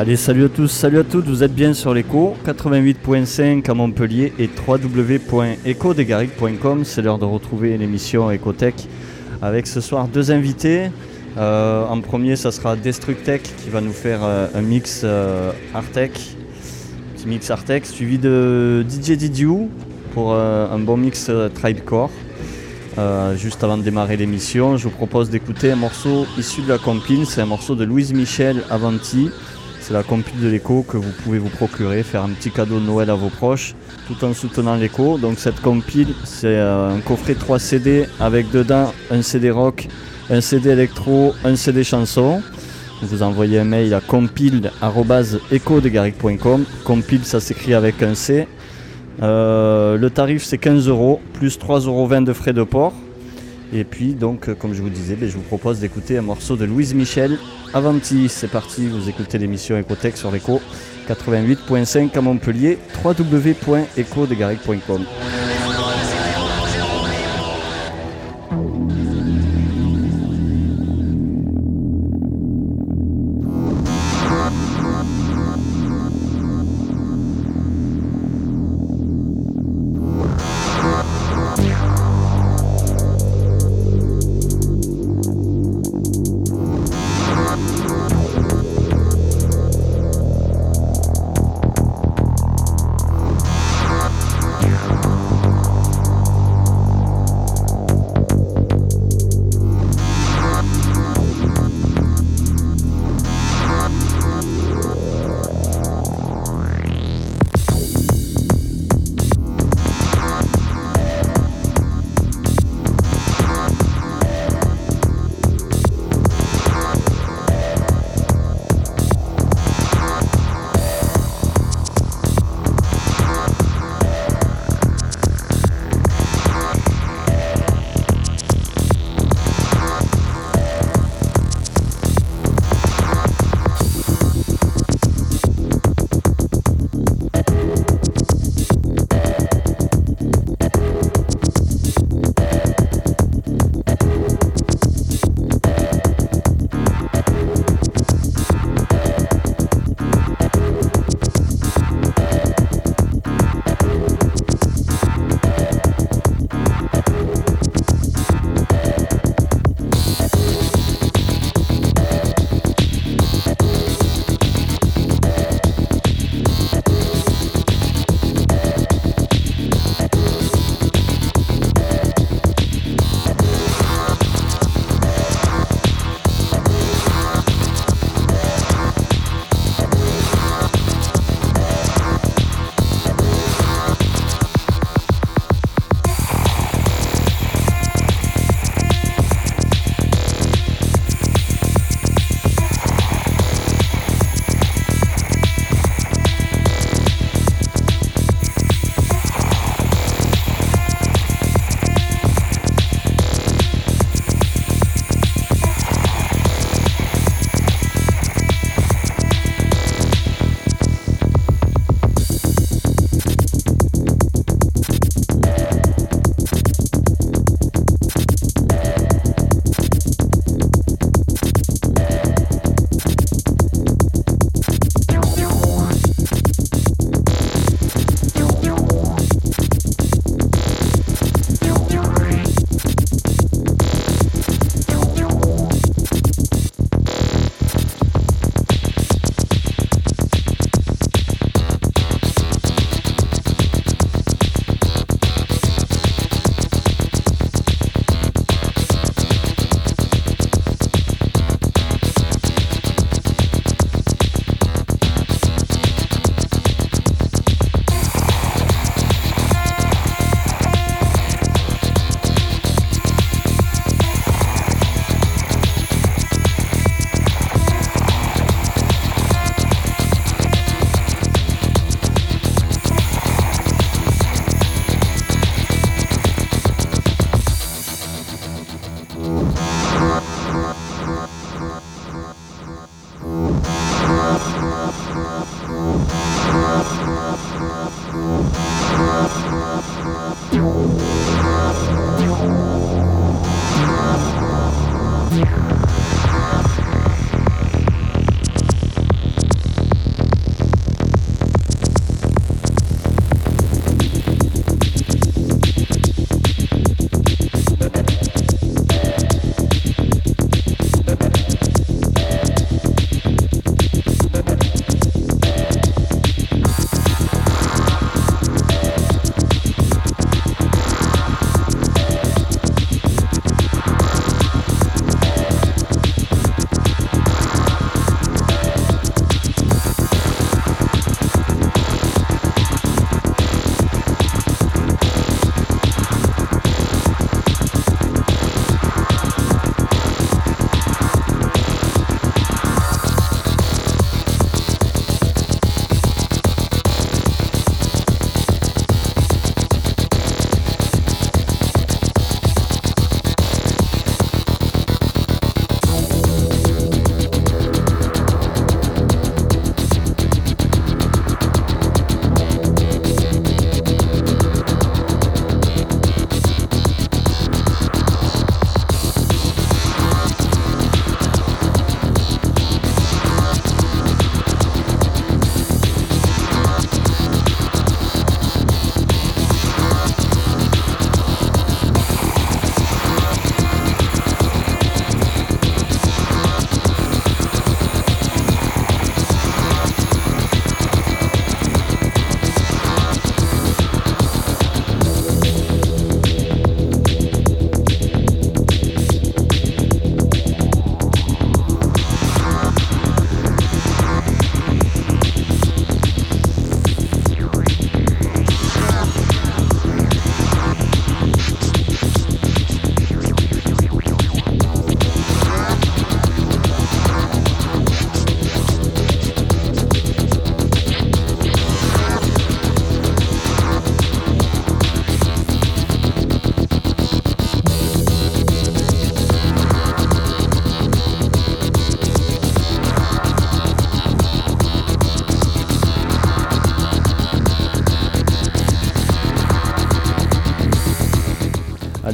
[0.00, 4.32] Allez, salut à tous, salut à toutes, vous êtes bien sur l'écho, 88.5 à Montpellier
[4.38, 6.84] et www.ecodegaric.com.
[6.86, 8.88] C'est l'heure de retrouver l'émission Ecotech
[9.42, 10.90] avec ce soir deux invités.
[11.36, 16.18] Euh, en premier, ça sera Destructech qui va nous faire euh, un mix euh, Artec,
[17.14, 19.68] petit mix Artec, suivi de DJ Didiou
[20.14, 22.10] pour un bon mix Tribecore.
[23.36, 27.26] juste avant de démarrer l'émission, je vous propose d'écouter un morceau issu de la compile,
[27.26, 29.28] c'est un morceau de Louise Michel Avanti.
[29.90, 32.84] C'est la compile de l'écho que vous pouvez vous procurer, faire un petit cadeau de
[32.84, 33.74] Noël à vos proches,
[34.06, 35.18] tout en soutenant l'écho.
[35.18, 39.88] Donc cette compile, c'est un coffret 3 CD avec dedans un CD rock,
[40.30, 42.40] un CD électro, un CD chanson.
[43.02, 46.64] Vous envoyez un mail à compile.ecodegaric.com.
[46.84, 48.46] Compile, ça s'écrit avec un C.
[49.22, 52.94] Euh, le tarif, c'est 15 euros, plus 3,20 euros de frais de port.
[53.72, 56.64] Et puis, donc, comme je vous disais, ben, je vous propose d'écouter un morceau de
[56.64, 57.38] Louise Michel.
[57.72, 60.60] Avanti, c'est parti, vous écoutez l'émission Ecotech sur l'écho
[61.08, 65.04] 88.5 à Montpellier, www.ecodegaric.com.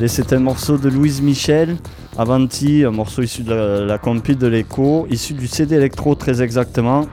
[0.08, 1.76] C'est un morceau de Louise Michel,
[2.16, 7.08] Avanti, un morceau issu de la, compile de l'écho, issu du CD électro très exactement.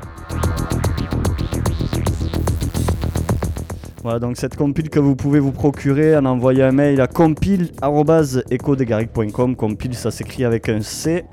[4.04, 9.56] Voilà, donc cette compile que vous pouvez vous procurer en envoyant un mail à compile.ecodegaric.com.
[9.56, 11.26] Compile, ça s'écrit avec un C.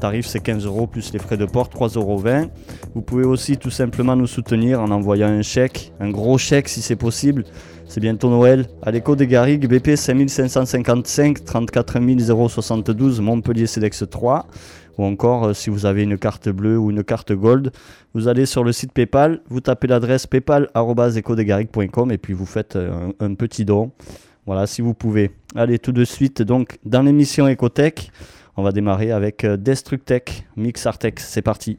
[0.00, 2.22] Tarif, c'est 15 euros plus les frais de port, 3,20 euros.
[2.94, 6.82] Vous pouvez aussi tout simplement nous soutenir en envoyant un chèque, un gros chèque si
[6.82, 7.44] c'est possible.
[7.94, 8.66] C'est bientôt Noël.
[8.82, 12.00] À l'écho des Garrigues, BP 5555 34
[12.48, 14.48] 072 Montpellier CEDEX 3
[14.98, 17.70] ou encore euh, si vous avez une carte bleue ou une carte gold,
[18.12, 23.12] vous allez sur le site PayPal, vous tapez l'adresse paypal.ecodegaric.com et puis vous faites euh,
[23.20, 23.92] un, petit don.
[24.44, 25.30] Voilà, si vous pouvez.
[25.54, 28.10] Allez, tout de suite, donc, dans l'émission Ecotech,
[28.56, 31.24] on va démarrer avec euh, Destructech, Mix Artex.
[31.28, 31.78] C'est parti.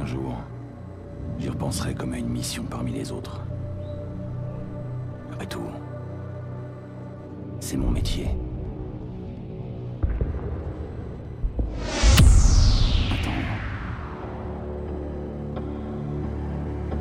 [0.00, 0.34] Un jour,
[1.38, 3.40] j'y repenserai comme à une mission parmi les autres.
[5.32, 5.60] Après tout,
[7.60, 8.28] c'est mon métier.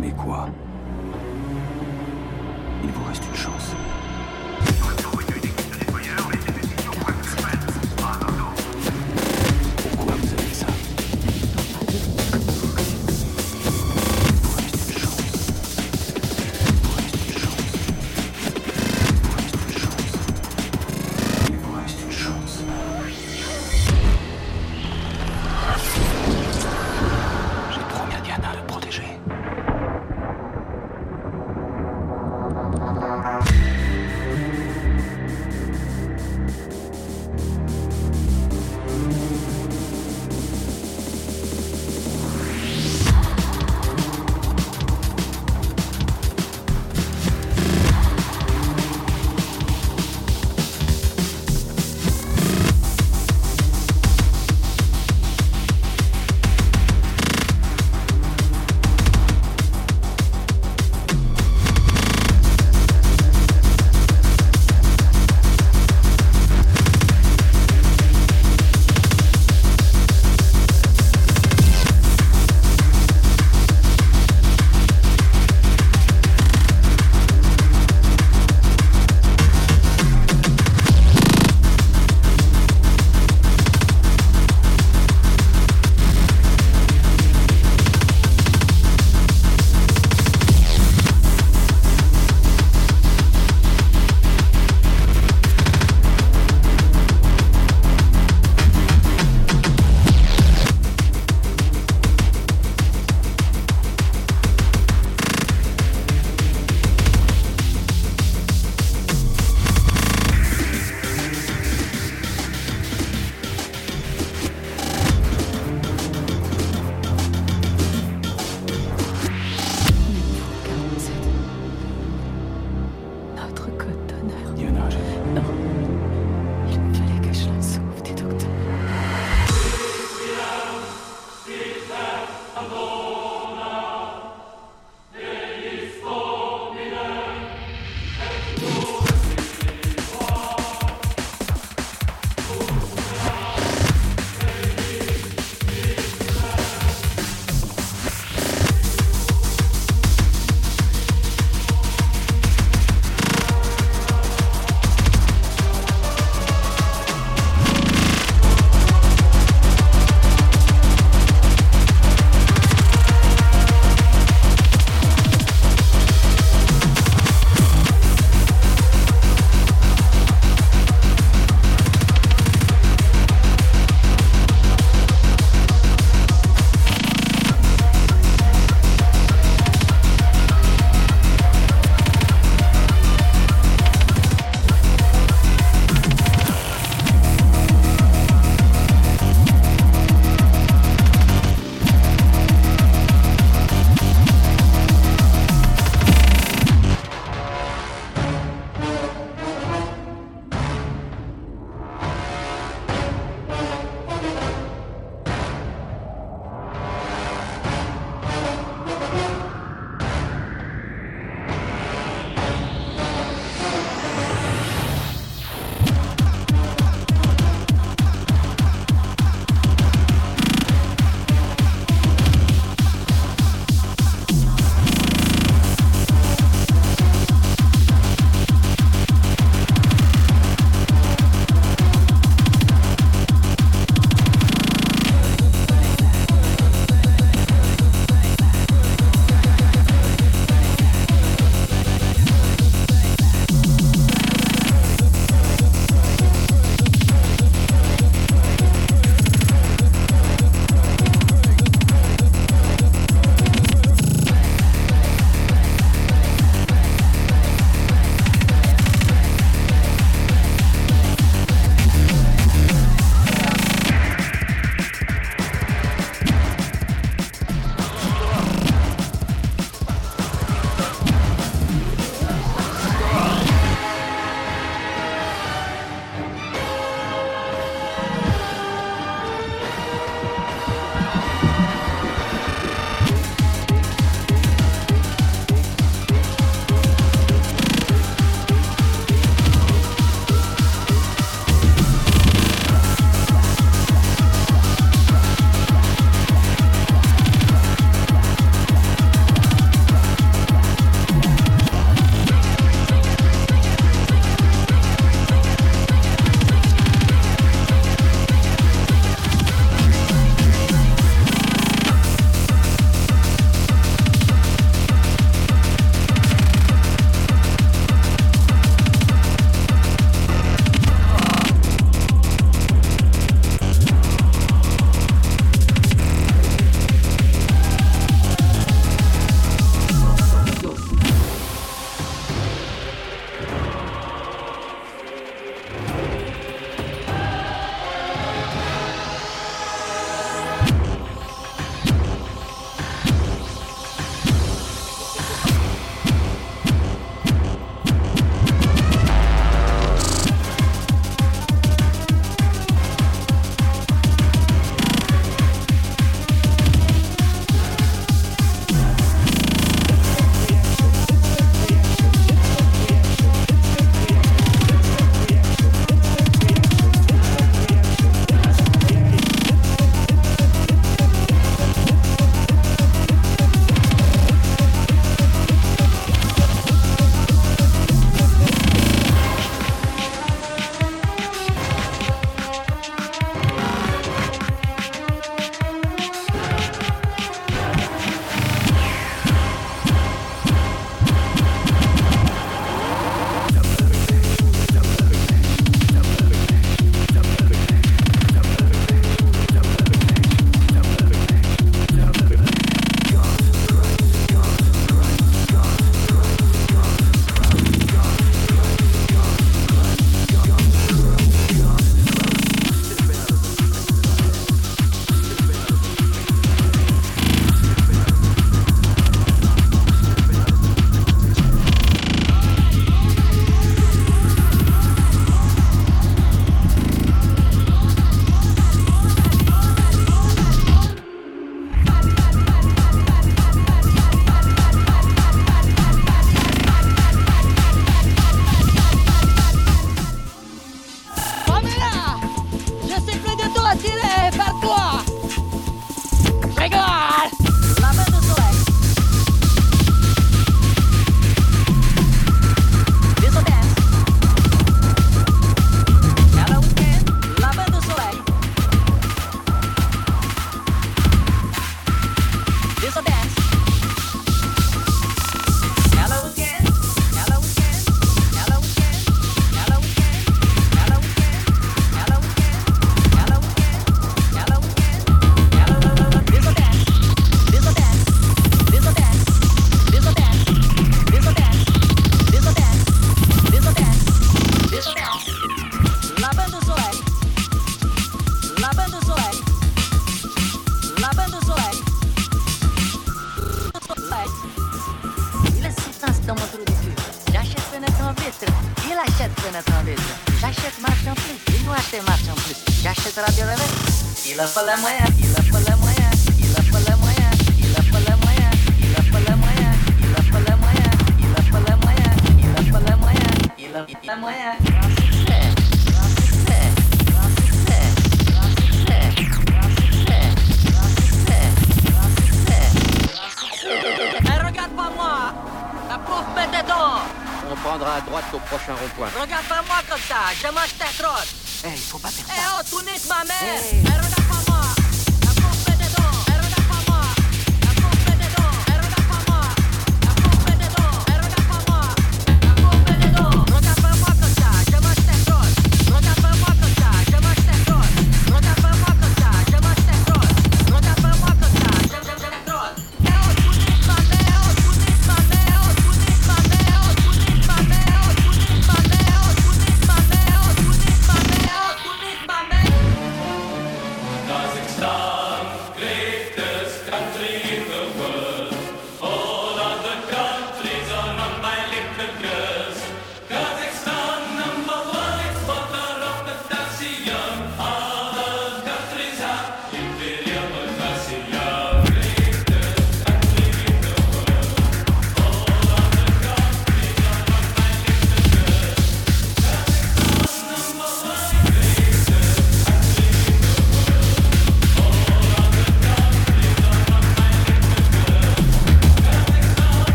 [0.00, 0.48] Mais quoi?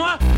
[0.00, 0.29] Que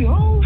[0.00, 0.43] Oh.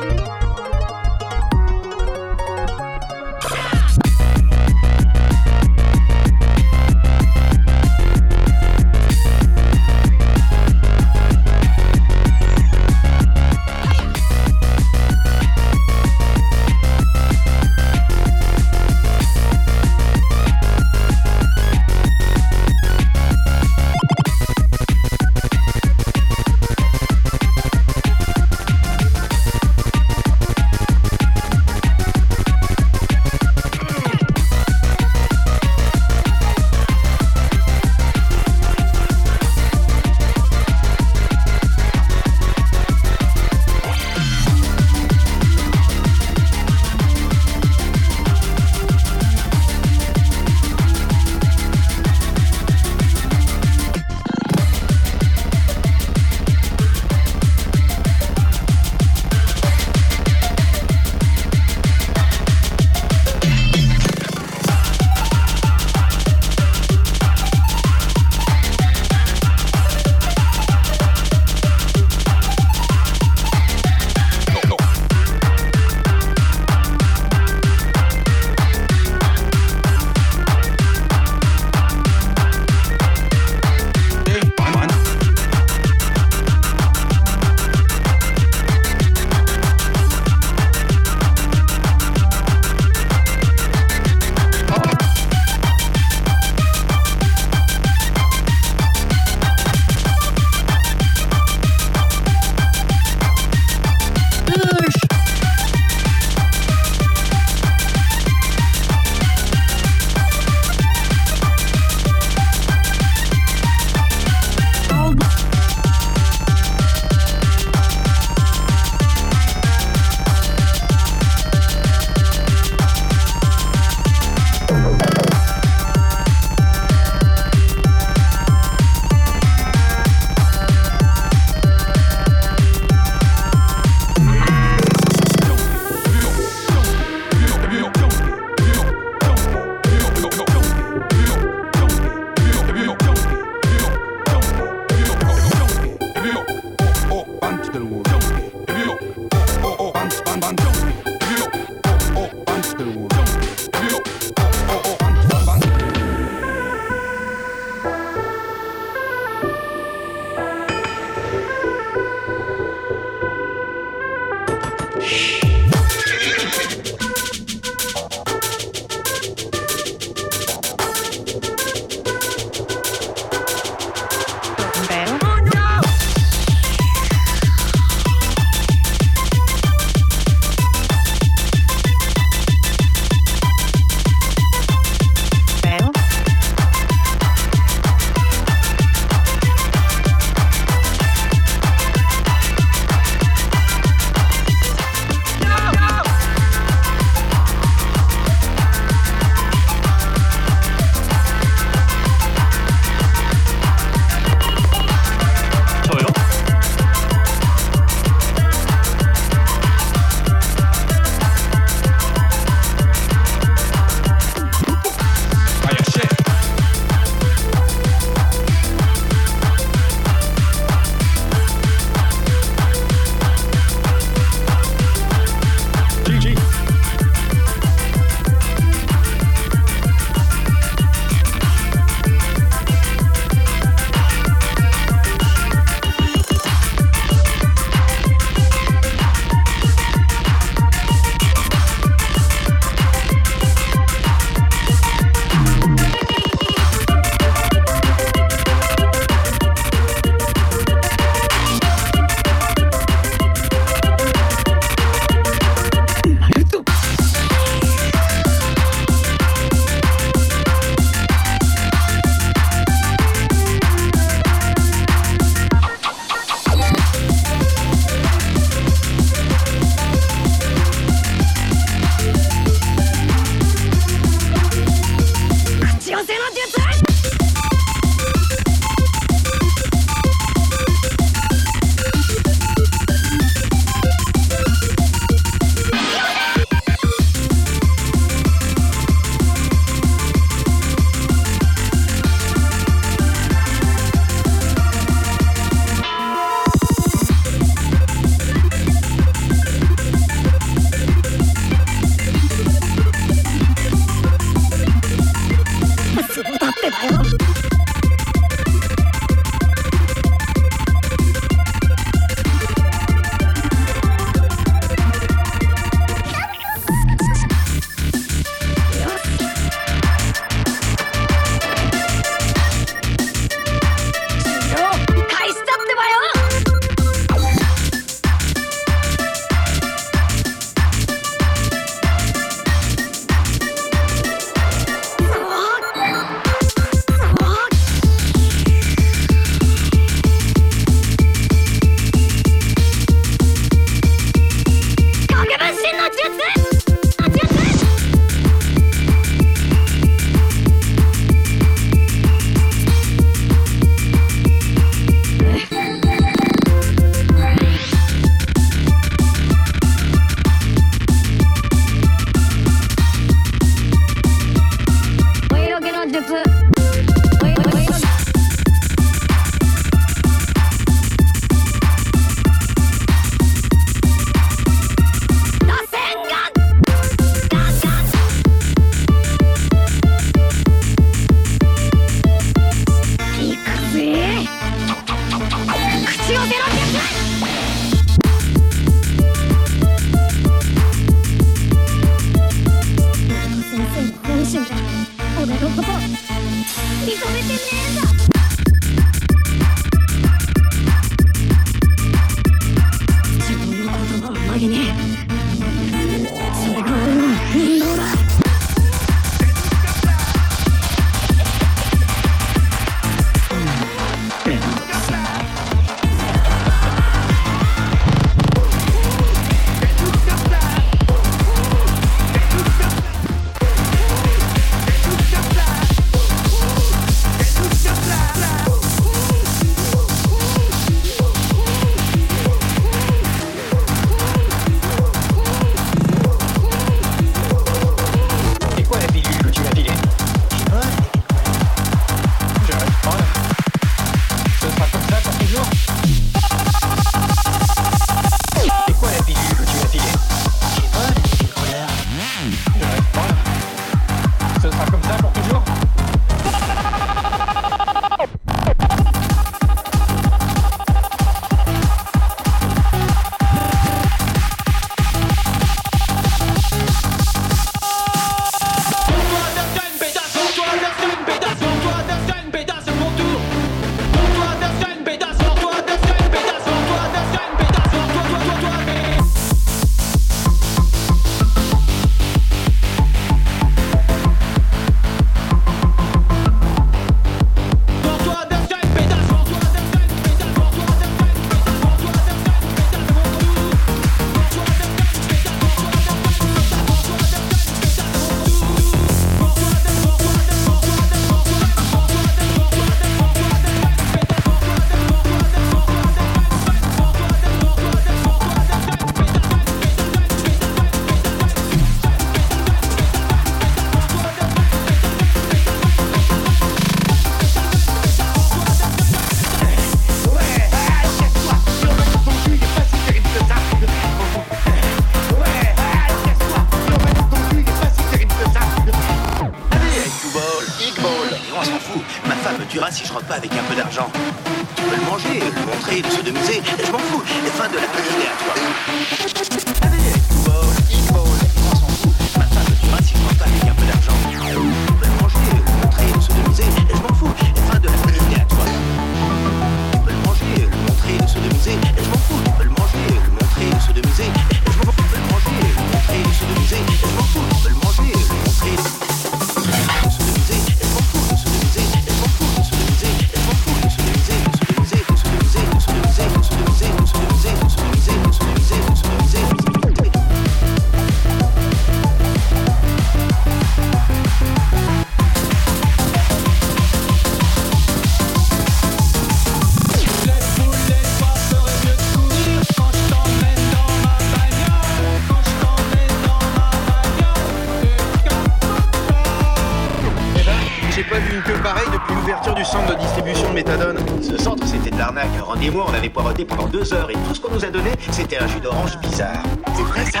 [595.42, 597.70] et moi, on avait poireauté pendant deux heures et tout ce qu'on nous a donné,
[597.90, 599.22] c'était un jus d'orange bizarre.
[599.56, 600.00] C'est vrai ça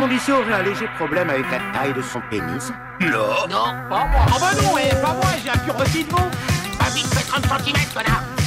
[0.00, 3.46] mon lycéen a un léger problème avec la taille de son pénis Non.
[3.48, 4.26] Non, pas moi.
[4.28, 6.30] Oh bah non, eh, pas moi, j'ai un pur de veau.
[6.78, 8.39] Ma bite fait 30 cm, connard.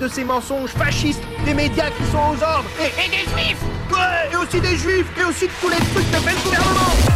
[0.00, 2.70] De ces mensonges fascistes des médias qui sont aux ordres.
[2.80, 3.62] Et, des juifs
[3.92, 7.09] Ouais, et aussi des juifs, et aussi de tous les trucs que fait gouvernement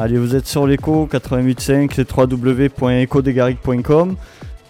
[0.00, 4.14] Allez, vous êtes sur l'écho 88.5, c'est www.ecodegaric.com.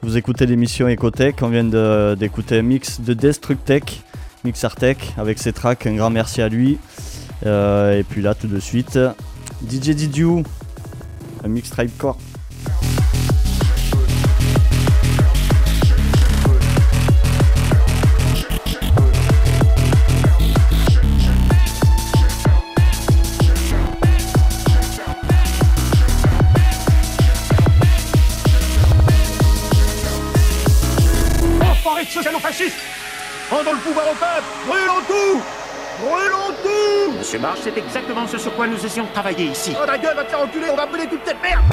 [0.00, 1.42] Vous écoutez l'émission Ecotech.
[1.42, 4.00] On vient d'écouter un mix de Destructech,
[4.44, 5.86] Mix Artec, avec ses tracks.
[5.86, 6.78] Un grand merci à lui.
[7.44, 8.98] Euh, et puis là, tout de suite,
[9.70, 10.44] DJ Didiou,
[11.44, 12.16] un mix Tribecore.
[12.16, 12.27] Enfoirés
[32.64, 32.98] de socialo-fascistes
[33.50, 34.44] Rendons le pouvoir au peuple.
[34.66, 35.40] Brûlons tout.
[36.00, 37.12] Brûlons tout.
[37.18, 39.74] Monsieur Marsh, c'est exactement ce sur quoi nous essayons de travailler ici.
[39.80, 41.64] Oh ta gueule, va te faire enculer, on va brûler toute cette merde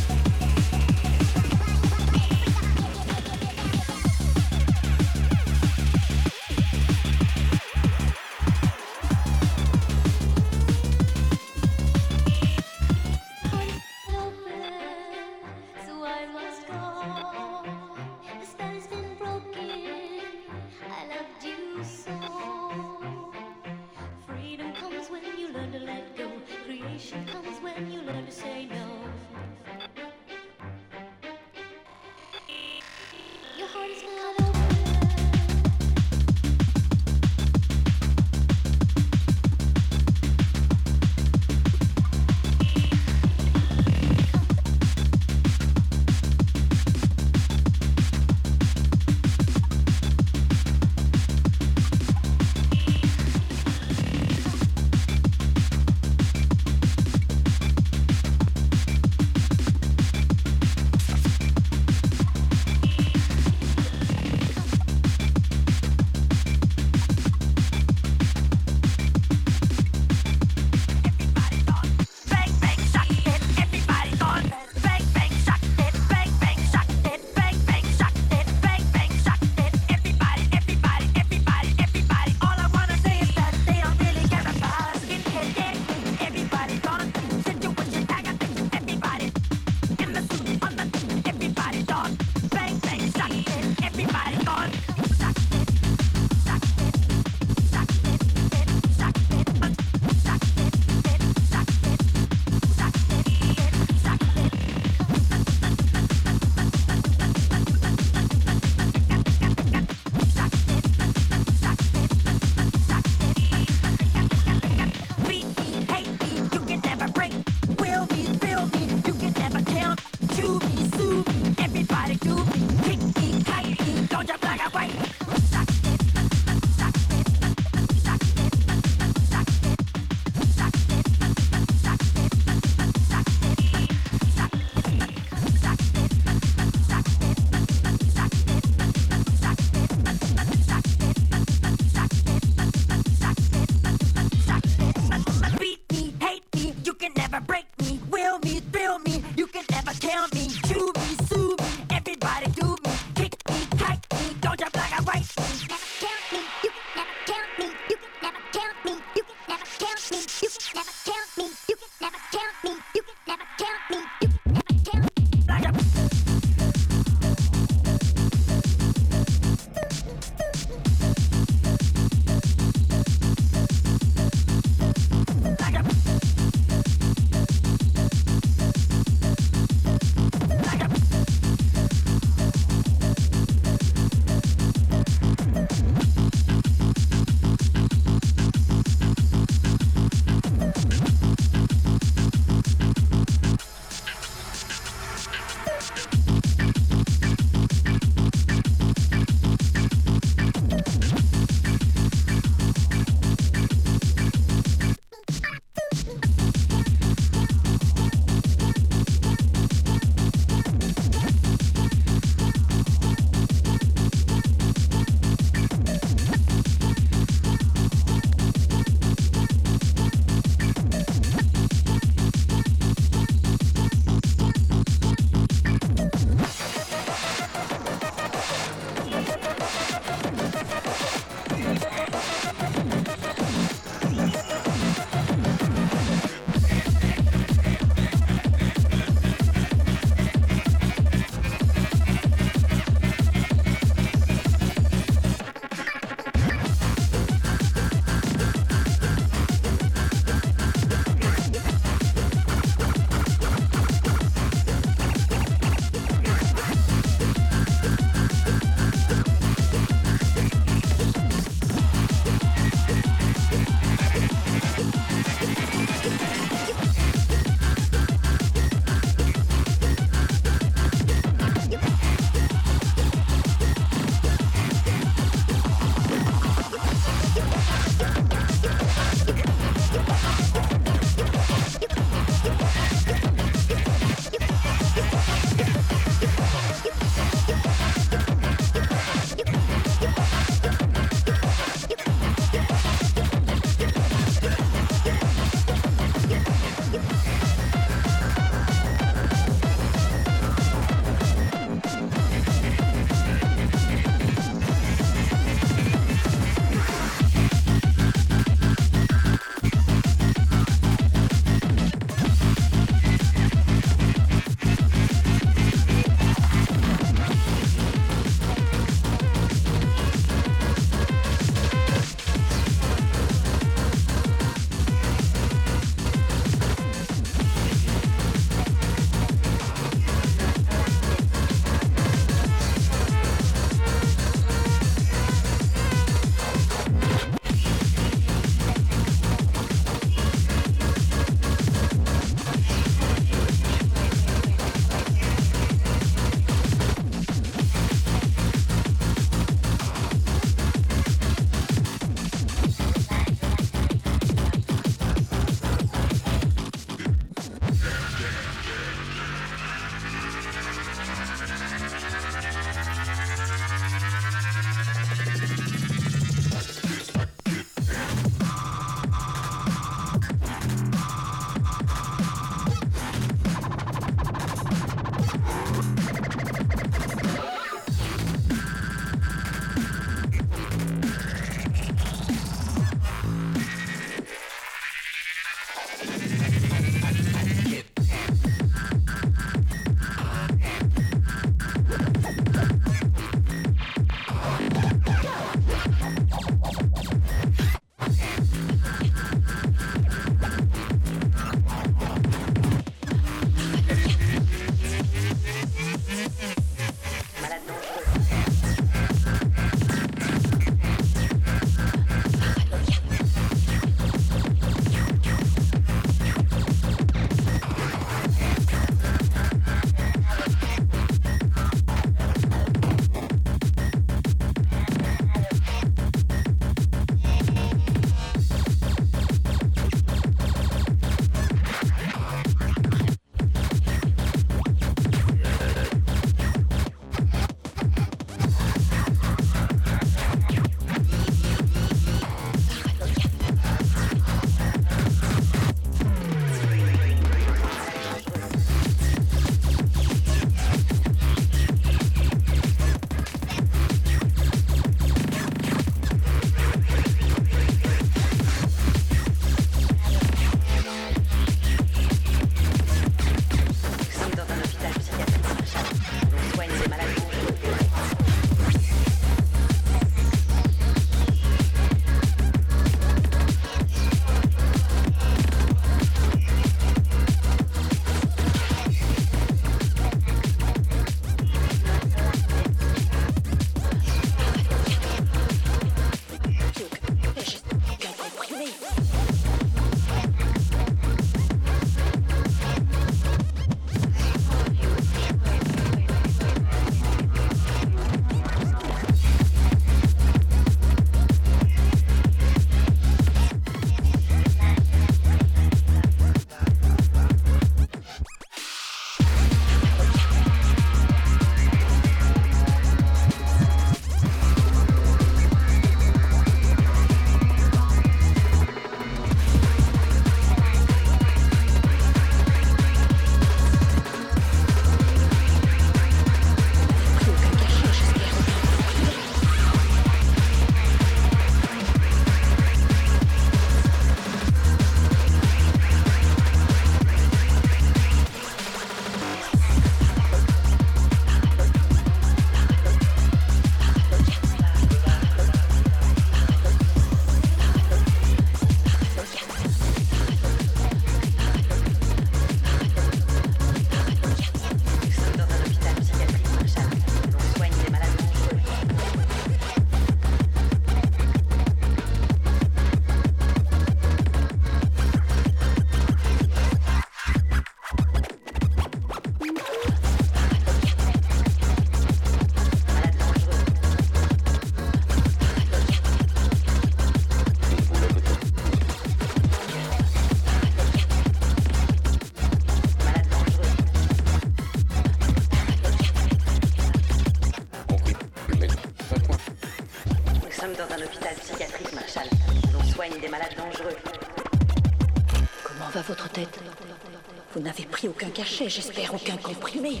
[598.08, 600.00] aucun cachet, j'espère aucun comprimé.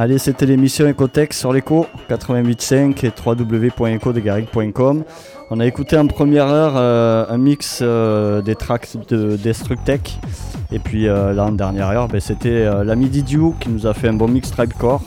[0.00, 5.04] Allez, c'était l'émission Ecotech sur l'écho 88.5 et www.ecodegaric.com.
[5.50, 10.18] On a écouté en première heure euh, un mix euh, des tracks de Destructech.
[10.72, 14.08] Et puis euh, là, en dernière heure, ben, c'était l'ami Didiou qui nous a fait
[14.08, 15.02] un bon mix Tribecore.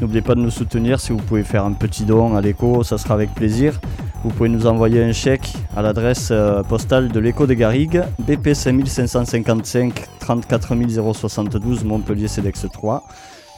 [0.00, 2.98] N'oubliez pas de nous soutenir si vous pouvez faire un petit don à l'écho, ça
[2.98, 3.80] sera avec plaisir.
[4.24, 6.32] Vous pouvez nous envoyer un chèque à l'adresse
[6.68, 10.74] postale de l'écho des Garrigues, BP 5555 34
[11.12, 13.04] 072 Montpellier CEDEX 3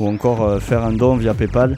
[0.01, 1.77] ou encore euh, faire un don via PayPal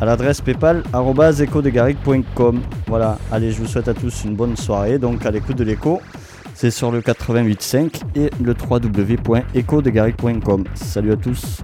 [0.00, 2.60] à l'adresse paypal@ecodesgarrigues.com.
[2.86, 4.98] Voilà, allez, je vous souhaite à tous une bonne soirée.
[4.98, 6.00] Donc à l'écoute de l'écho,
[6.54, 10.64] c'est sur le 88.5 et le www.ecodesgarrigues.com.
[10.74, 11.62] Salut à tous.